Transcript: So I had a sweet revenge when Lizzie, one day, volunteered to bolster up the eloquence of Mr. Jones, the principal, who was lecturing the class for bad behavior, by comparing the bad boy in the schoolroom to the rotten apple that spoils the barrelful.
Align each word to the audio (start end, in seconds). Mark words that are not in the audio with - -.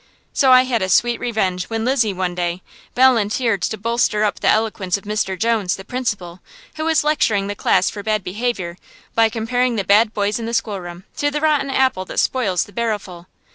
So 0.33 0.51
I 0.51 0.63
had 0.63 0.81
a 0.81 0.89
sweet 0.89 1.19
revenge 1.19 1.65
when 1.65 1.85
Lizzie, 1.85 2.11
one 2.11 2.33
day, 2.33 2.63
volunteered 2.95 3.61
to 3.61 3.77
bolster 3.77 4.23
up 4.23 4.39
the 4.39 4.47
eloquence 4.49 4.97
of 4.97 5.03
Mr. 5.03 5.37
Jones, 5.37 5.75
the 5.75 5.85
principal, 5.85 6.39
who 6.77 6.85
was 6.85 7.03
lecturing 7.03 7.45
the 7.45 7.53
class 7.55 7.91
for 7.91 8.01
bad 8.01 8.23
behavior, 8.23 8.77
by 9.13 9.29
comparing 9.29 9.75
the 9.75 9.83
bad 9.83 10.11
boy 10.11 10.31
in 10.35 10.47
the 10.47 10.55
schoolroom 10.55 11.03
to 11.17 11.29
the 11.29 11.39
rotten 11.39 11.69
apple 11.69 12.05
that 12.05 12.19
spoils 12.19 12.63
the 12.63 12.71
barrelful. 12.73 13.27